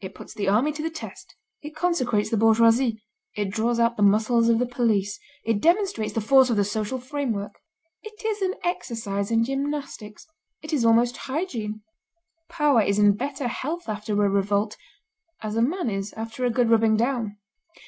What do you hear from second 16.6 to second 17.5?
rubbing down.